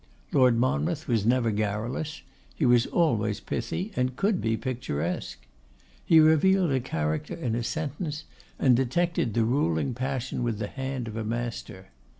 Lord 0.31 0.57
Monmouth 0.57 1.07
was 1.07 1.27
never 1.27 1.51
garrulous: 1.51 2.23
he 2.55 2.65
was 2.65 2.87
always 2.87 3.39
pithy, 3.39 3.91
and 3.95 4.15
could 4.15 4.41
be 4.41 4.57
picturesque. 4.57 5.45
He 6.03 6.19
revealed 6.19 6.71
a 6.71 6.79
character 6.79 7.35
in 7.35 7.53
a 7.53 7.61
sentence, 7.61 8.23
and 8.57 8.75
detected 8.75 9.35
the 9.35 9.45
ruling 9.45 9.93
passion 9.93 10.41
with 10.41 10.57
the 10.57 10.65
hand 10.65 11.07
of 11.07 11.15
a 11.17 11.23
master. 11.23 11.89